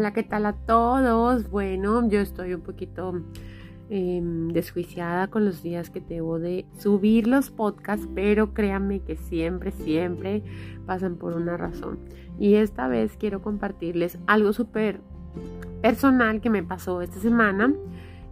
[0.00, 1.50] Hola, ¿qué tal a todos?
[1.50, 3.20] Bueno, yo estoy un poquito
[3.90, 9.72] em, desjuiciada con los días que debo de subir los podcasts, pero créanme que siempre,
[9.72, 10.42] siempre
[10.86, 11.98] pasan por una razón.
[12.38, 15.02] Y esta vez quiero compartirles algo súper
[15.82, 17.74] personal que me pasó esta semana.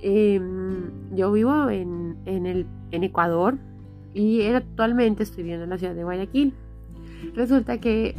[0.00, 3.56] Em, yo vivo en, el, en Ecuador
[4.12, 6.54] y actualmente estoy viviendo en la ciudad de Guayaquil.
[7.36, 8.16] Resulta que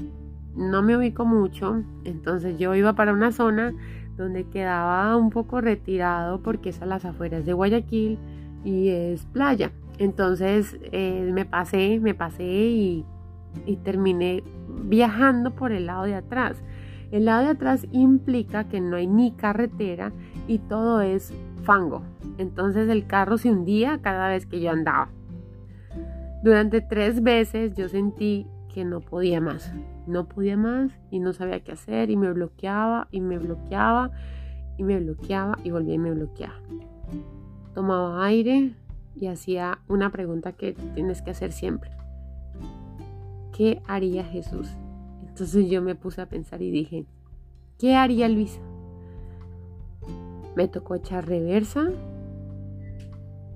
[0.56, 3.74] no me ubico mucho, entonces yo iba para una zona
[4.18, 8.18] donde quedaba un poco retirado porque es a las afueras de Guayaquil
[8.64, 9.72] y es playa.
[9.98, 13.06] Entonces eh, me pasé, me pasé y,
[13.66, 14.44] y terminé
[14.86, 16.62] viajando por el lado de atrás.
[17.12, 20.12] El lado de atrás implica que no hay ni carretera
[20.48, 22.04] y todo es fango.
[22.38, 25.10] Entonces el carro se hundía cada vez que yo andaba.
[26.44, 29.72] Durante tres veces yo sentí que no podía más.
[30.08, 34.12] No podía más y no sabía qué hacer y me bloqueaba y me bloqueaba
[34.78, 36.60] y me bloqueaba y volvía y me bloqueaba.
[37.74, 38.74] Tomaba aire
[39.16, 41.92] y hacía una pregunta que tienes que hacer siempre.
[43.56, 44.68] ¿Qué haría Jesús?
[45.28, 47.06] Entonces yo me puse a pensar y dije,
[47.80, 48.60] ¿qué haría Luisa?
[50.56, 51.90] Me tocó echar reversa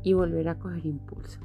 [0.03, 1.39] y volver a coger impulso.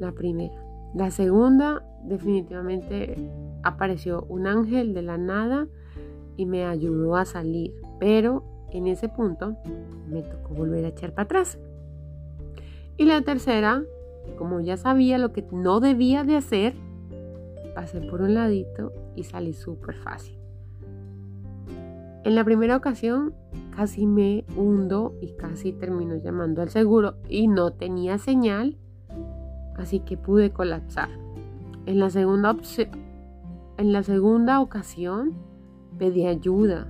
[0.00, 0.54] La primera.
[0.94, 3.16] La segunda, definitivamente
[3.64, 5.66] apareció un ángel de la nada
[6.36, 9.56] y me ayudó a salir, pero en ese punto
[10.08, 11.58] me tocó volver a echar para atrás.
[12.96, 13.82] Y la tercera,
[14.38, 16.74] como ya sabía lo que no debía de hacer,
[17.74, 20.38] pasé por un ladito y salí súper fácil.
[22.22, 23.34] En la primera ocasión
[23.74, 28.78] casi me hundo y casi termino llamando al seguro y no tenía señal
[29.76, 31.08] así que pude colapsar.
[31.86, 32.56] En la segunda,
[33.76, 35.34] en la segunda ocasión
[35.98, 36.86] pedí ayuda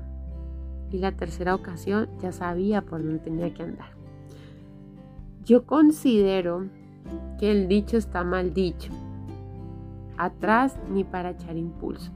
[0.91, 3.89] y la tercera ocasión ya sabía por dónde tenía que andar.
[5.45, 6.69] Yo considero
[7.39, 8.93] que el dicho está mal dicho.
[10.17, 12.13] Atrás ni para echar impulso.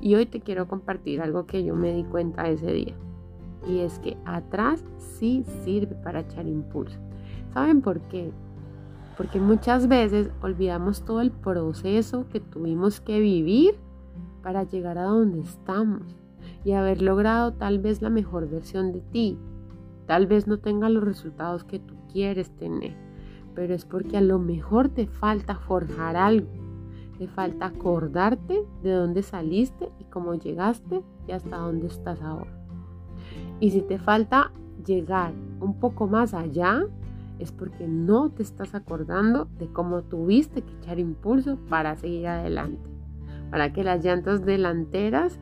[0.00, 2.94] Y hoy te quiero compartir algo que yo me di cuenta ese día.
[3.68, 6.98] Y es que atrás sí sirve para echar impulso.
[7.52, 8.32] ¿Saben por qué?
[9.16, 13.76] Porque muchas veces olvidamos todo el proceso que tuvimos que vivir
[14.42, 16.02] para llegar a donde estamos
[16.64, 19.38] y haber logrado tal vez la mejor versión de ti.
[20.06, 22.94] Tal vez no tenga los resultados que tú quieres tener,
[23.54, 26.48] pero es porque a lo mejor te falta forjar algo,
[27.18, 32.52] te falta acordarte de dónde saliste y cómo llegaste y hasta dónde estás ahora.
[33.60, 34.52] Y si te falta
[34.84, 36.86] llegar un poco más allá,
[37.38, 42.88] es porque no te estás acordando de cómo tuviste que echar impulso para seguir adelante,
[43.50, 45.38] para que las llantas delanteras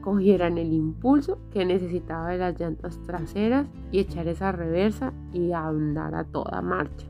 [0.00, 6.14] cogieran el impulso que necesitaba de las llantas traseras y echar esa reversa y andar
[6.14, 7.06] a toda marcha.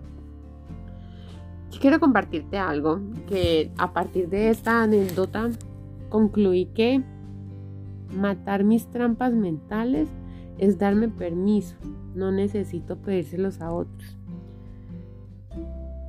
[1.81, 5.51] quiero compartirte algo que a partir de esta anécdota
[6.09, 7.05] concluí que
[8.17, 10.09] matar mis trampas mentales
[10.57, 11.77] es darme permiso,
[12.17, 14.18] no necesito pedírselos a otros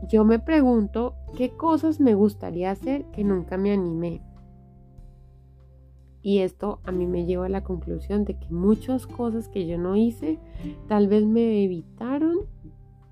[0.09, 4.21] yo me pregunto qué cosas me gustaría hacer que nunca me animé.
[6.21, 9.77] Y esto a mí me lleva a la conclusión de que muchas cosas que yo
[9.77, 10.39] no hice
[10.87, 12.39] tal vez me evitaron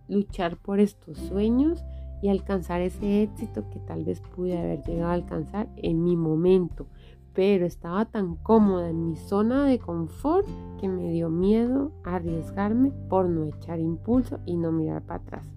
[0.10, 1.86] luchar por estos sueños
[2.22, 6.88] y alcanzar ese éxito que tal vez pude haber llegado a alcanzar en mi momento.
[7.34, 10.48] Pero estaba tan cómoda en mi zona de confort
[10.80, 15.48] que me dio miedo arriesgarme por no echar impulso y no mirar para atrás.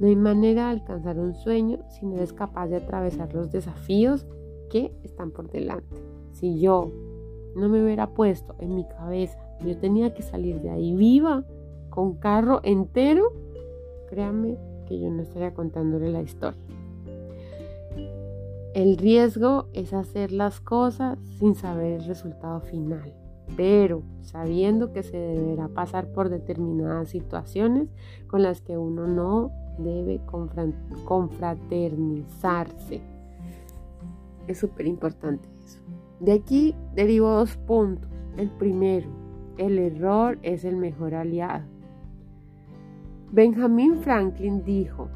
[0.00, 4.26] No hay manera de alcanzar un sueño si no eres capaz de atravesar los desafíos
[4.70, 5.96] que están por delante.
[6.32, 6.90] Si yo
[7.54, 11.44] no me hubiera puesto en mi cabeza, yo tenía que salir de ahí viva,
[11.90, 13.32] con carro entero,
[14.10, 16.60] créanme que yo no estaría contándole la historia.
[18.74, 23.14] El riesgo es hacer las cosas sin saber el resultado final,
[23.56, 27.88] pero sabiendo que se deberá pasar por determinadas situaciones
[28.26, 30.20] con las que uno no debe
[31.04, 33.00] confraternizarse.
[34.46, 35.80] Es súper importante eso.
[36.20, 38.10] De aquí derivo dos puntos.
[38.36, 39.08] El primero,
[39.58, 41.64] el error es el mejor aliado.
[43.30, 45.08] Benjamin Franklin dijo,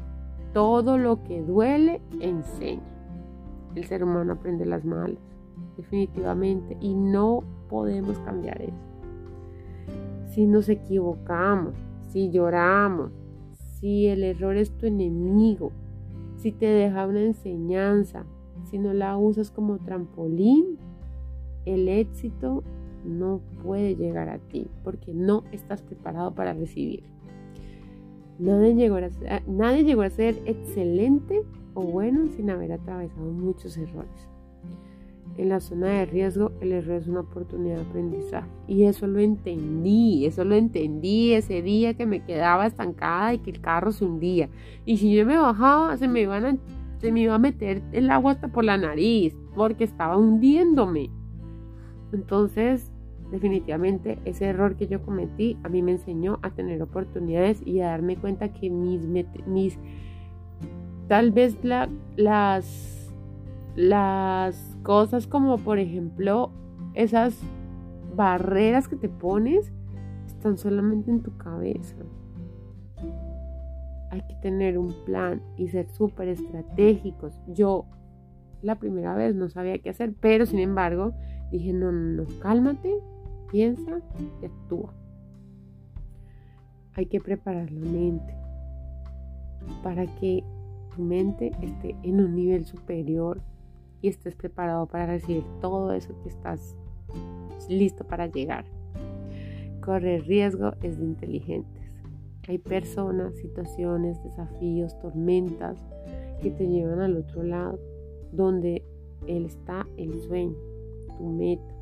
[0.53, 2.83] todo lo que duele enseña.
[3.75, 5.21] El ser humano aprende las malas,
[5.77, 8.73] definitivamente, y no podemos cambiar eso.
[10.33, 11.75] Si nos equivocamos,
[12.09, 13.11] si lloramos,
[13.79, 15.71] si el error es tu enemigo,
[16.35, 18.25] si te deja una enseñanza,
[18.65, 20.77] si no la usas como trampolín,
[21.65, 22.63] el éxito
[23.05, 27.03] no puede llegar a ti porque no estás preparado para recibir.
[28.37, 31.41] Nadie llegó a ser, nadie llegó a ser excelente
[31.73, 34.29] o bueno sin haber atravesado muchos errores.
[35.39, 38.49] En la zona de riesgo, el error es una oportunidad de aprendizaje.
[38.67, 43.51] Y eso lo entendí, eso lo entendí ese día que me quedaba estancada y que
[43.51, 44.49] el carro se hundía.
[44.85, 48.77] Y si yo me bajaba, se me, iba a meter el agua hasta por la
[48.77, 51.09] nariz, porque estaba hundiéndome.
[52.11, 52.91] Entonces,
[53.31, 57.91] definitivamente ese error que yo cometí a mí me enseñó a tener oportunidades y a
[57.91, 59.07] darme cuenta que mis,
[59.47, 59.79] mis
[61.07, 62.98] tal vez las,
[63.75, 66.51] las cosas como por ejemplo
[66.93, 67.39] esas
[68.15, 69.71] barreras que te pones
[70.27, 71.95] están solamente en tu cabeza.
[74.11, 77.39] Hay que tener un plan y ser súper estratégicos.
[77.47, 77.85] Yo
[78.61, 81.13] la primera vez no sabía qué hacer, pero sin embargo
[81.51, 82.93] dije, no, no, no, cálmate,
[83.51, 84.01] piensa
[84.41, 84.93] y actúa.
[86.95, 88.35] Hay que preparar la mente
[89.83, 90.43] para que
[90.95, 93.41] tu mente esté en un nivel superior
[94.01, 96.75] y estés preparado para recibir todo eso que estás
[97.67, 98.65] listo para llegar.
[99.81, 101.83] Correr riesgo es de inteligentes.
[102.47, 105.77] Hay personas, situaciones, desafíos, tormentas
[106.41, 107.79] que te llevan al otro lado,
[108.31, 108.83] donde
[109.27, 110.55] él está el sueño,
[111.17, 111.75] tu meta,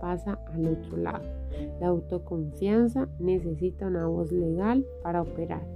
[0.00, 1.24] pasa al otro lado.
[1.80, 5.66] La autoconfianza necesita una voz legal para operar.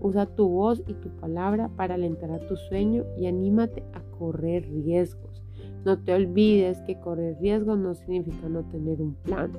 [0.00, 4.68] Usa tu voz y tu palabra para alentar a tu sueño y anímate a correr
[4.68, 5.44] riesgos.
[5.84, 9.52] No te olvides que correr riesgos no significa no tener un plan.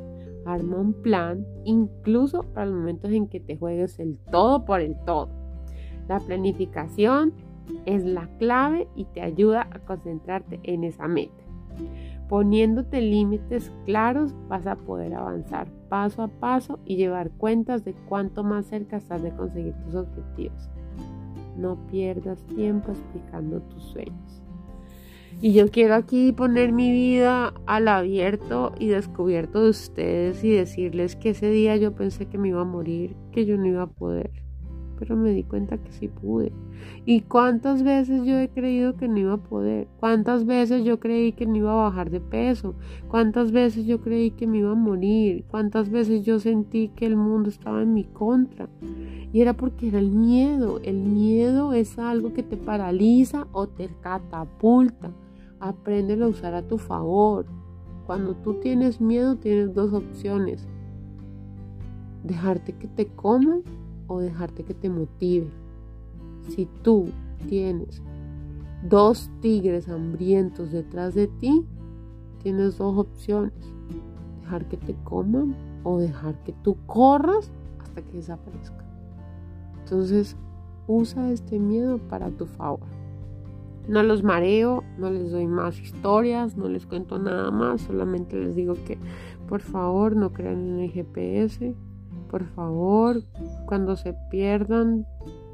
[0.46, 4.96] Arma un plan incluso para los momentos en que te juegues el todo por el
[5.06, 5.30] todo.
[6.08, 7.34] La planificación
[7.86, 11.44] es la clave y te ayuda a concentrarte en esa meta.
[12.32, 18.46] Poniéndote límites claros vas a poder avanzar paso a paso y llevar cuentas de cuánto
[18.46, 20.70] más cerca estás de conseguir tus objetivos.
[21.58, 24.42] No pierdas tiempo explicando tus sueños.
[25.42, 31.18] Y yo quiero aquí poner mi vida al abierto y descubierto de ustedes y decirles
[31.18, 33.88] que ese día yo pensé que me iba a morir, que yo no iba a
[33.88, 34.32] poder
[35.02, 36.52] pero me di cuenta que sí pude.
[37.08, 39.88] ¿Y cuántas veces yo he creído que no iba a poder?
[40.00, 42.76] ¿Cuántas veces yo creí que no iba a bajar de peso?
[43.08, 45.44] ¿Cuántas veces yo creí que me iba a morir?
[45.50, 48.70] ¿Cuántas veces yo sentí que el mundo estaba en mi contra?
[49.34, 50.80] Y era porque era el miedo.
[50.84, 55.10] El miedo es algo que te paraliza o te catapulta.
[55.60, 57.48] Apréndelo a usar a tu favor.
[58.06, 60.68] Cuando tú tienes miedo tienes dos opciones.
[62.24, 63.64] Dejarte que te coman
[64.12, 65.48] o dejarte que te motive.
[66.50, 67.08] Si tú
[67.48, 68.02] tienes
[68.90, 71.66] dos tigres hambrientos detrás de ti,
[72.44, 73.54] tienes dos opciones.
[74.42, 78.84] Dejar que te coman o dejar que tú corras hasta que desaparezca.
[79.80, 80.36] Entonces,
[80.88, 82.82] usa este miedo para tu favor.
[83.88, 88.56] No los mareo, no les doy más historias, no les cuento nada más, solamente les
[88.56, 88.98] digo que
[89.48, 91.76] por favor no crean en el GPS,
[92.32, 93.22] por favor,
[93.66, 95.06] cuando se pierdan,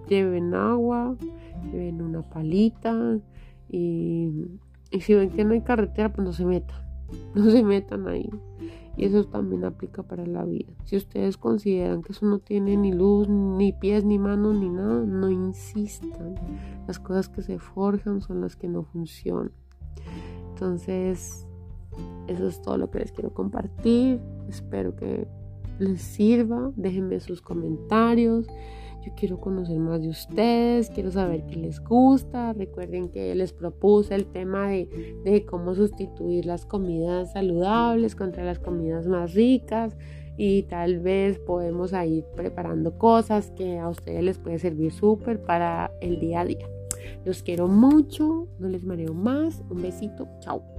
[0.07, 1.17] lleven agua,
[1.71, 3.19] lleven una palita
[3.67, 4.31] y,
[5.01, 6.79] si ven que no hay carretera, pues no se metan,
[7.35, 8.29] no se metan ahí.
[8.95, 10.71] Y eso también aplica para la vida.
[10.85, 15.03] Si ustedes consideran que eso no tiene ni luz, ni pies, ni manos, ni nada,
[15.03, 16.35] no insistan.
[16.87, 19.51] Las cosas que se forjan son las que no funcionan.
[20.49, 21.47] Entonces,
[22.27, 24.19] eso es todo lo que les quiero compartir.
[24.47, 25.27] Espero que
[25.79, 26.71] les sirva.
[26.75, 28.47] Déjenme sus comentarios.
[29.05, 32.51] Yo quiero conocer más de ustedes, quiero saber qué les gusta.
[32.53, 38.59] Recuerden que les propuse el tema de, de cómo sustituir las comidas saludables contra las
[38.59, 39.95] comidas más ricas
[40.37, 45.91] y tal vez podemos ir preparando cosas que a ustedes les puede servir súper para
[46.01, 46.67] el día a día.
[47.25, 49.63] Los quiero mucho, no les mareo más.
[49.69, 50.76] Un besito, chao.